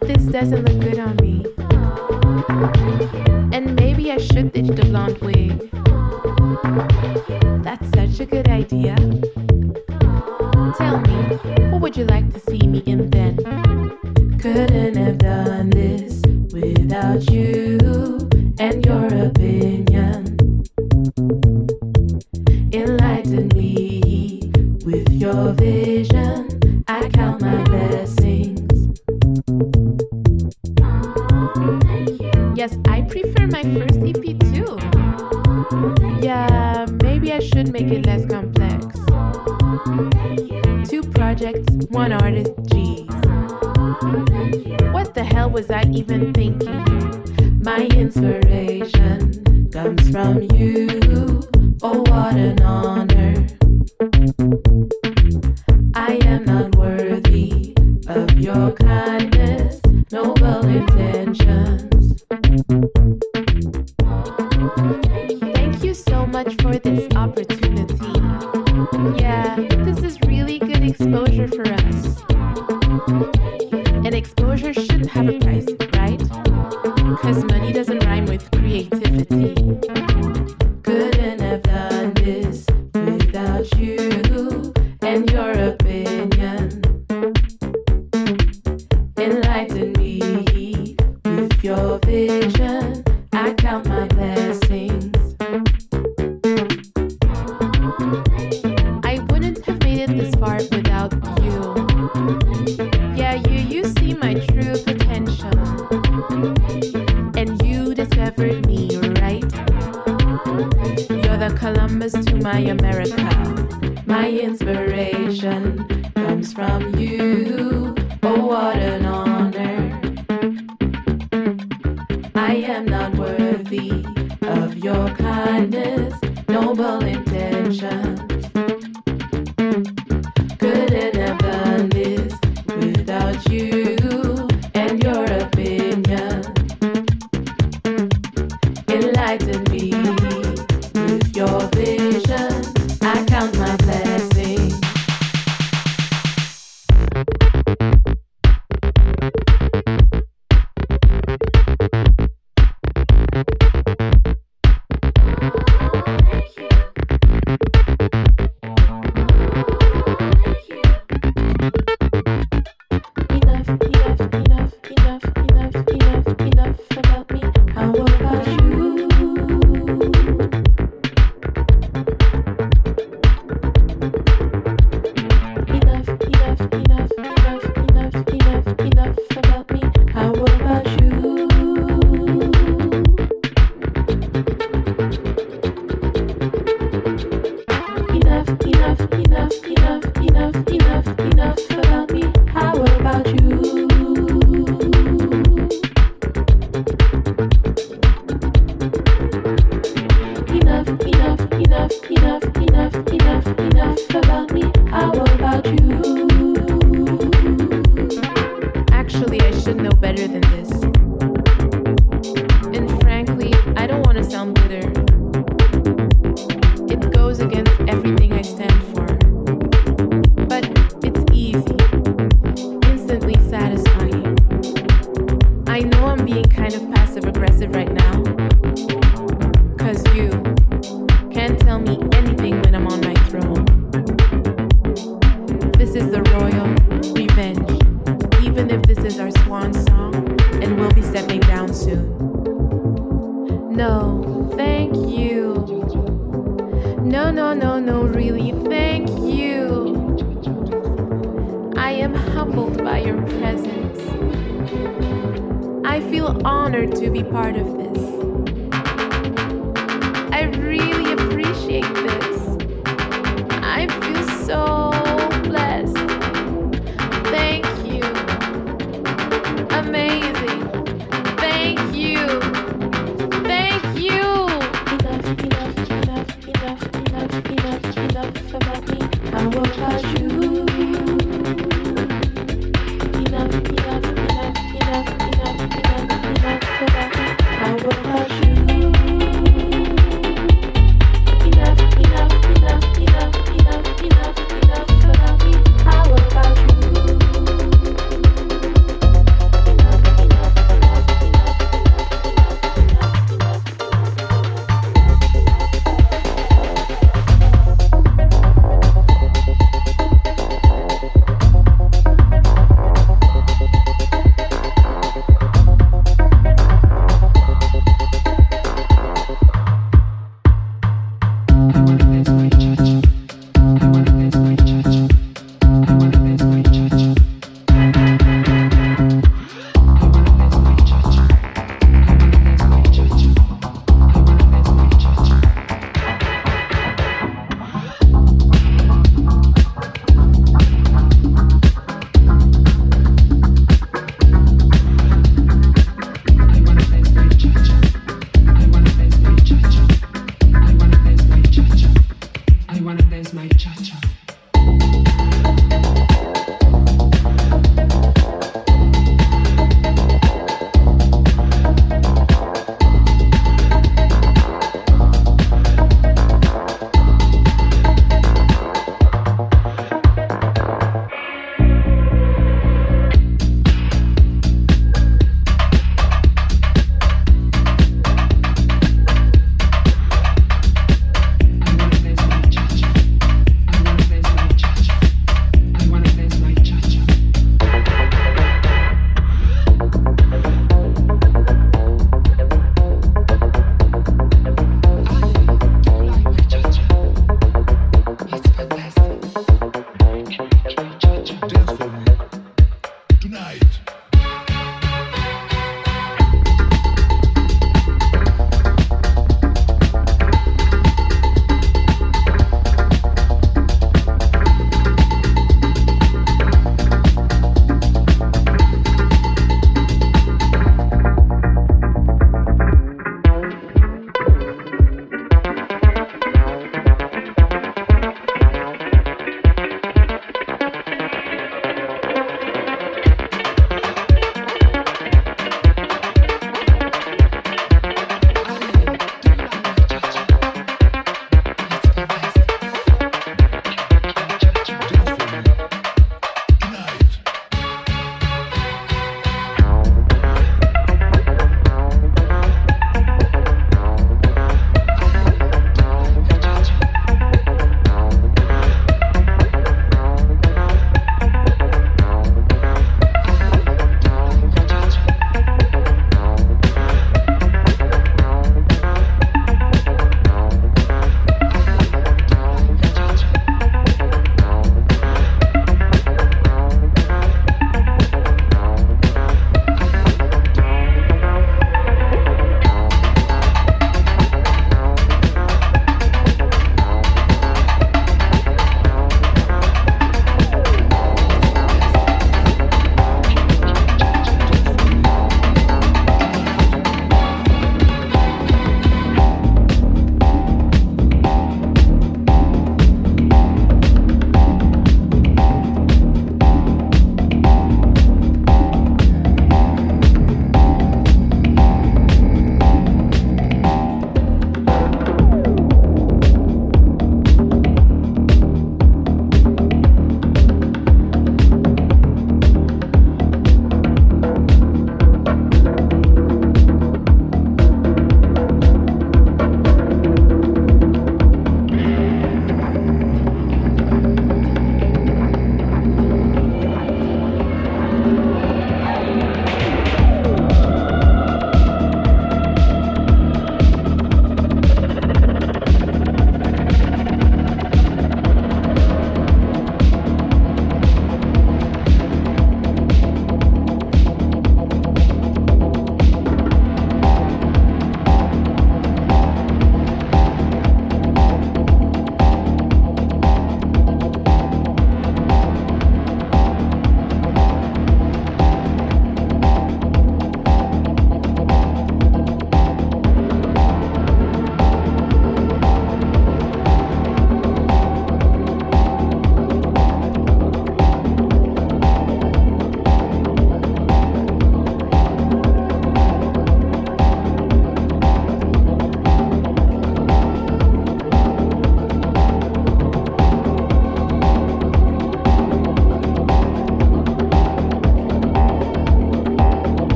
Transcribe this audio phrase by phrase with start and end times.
[0.00, 1.44] this doesn't look good on me.
[3.52, 5.70] And maybe I should ditch the blonde wig.
[7.62, 8.94] That's such a good idea.
[10.76, 12.27] Tell me, what would you like?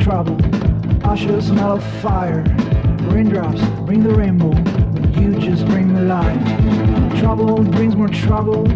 [0.00, 0.36] Trouble.
[1.04, 2.42] Usher, smell of fire.
[3.10, 7.18] Raindrops bring the rainbow, but you just bring the light.
[7.18, 8.66] Trouble brings more trouble.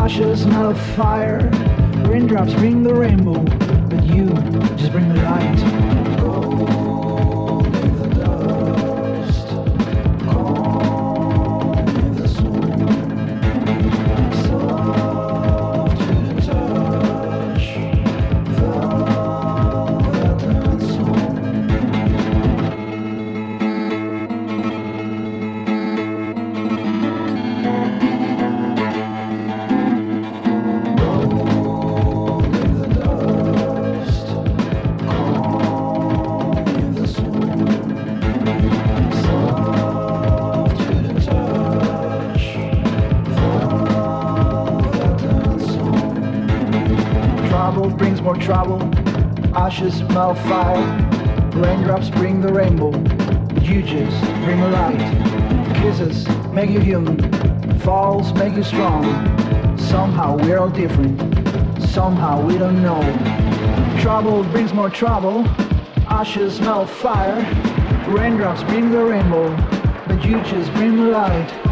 [0.00, 1.50] Usher, smell of fire.
[2.08, 3.40] Raindrops bring the rainbow,
[3.88, 4.28] but you
[4.76, 5.83] just bring the light.
[50.14, 51.10] Smell fire,
[51.56, 52.92] raindrops bring the rainbow,
[53.64, 55.74] just bring the light.
[55.74, 57.18] Kisses make you human,
[57.80, 59.02] falls make you strong.
[59.76, 61.20] Somehow we're all different,
[61.82, 63.02] somehow we don't know.
[64.00, 65.44] Trouble brings more trouble,
[66.06, 67.42] ashes smell fire,
[68.06, 69.48] raindrops bring the rainbow,
[70.06, 71.63] but you just bring the light.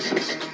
[0.00, 0.49] Francis.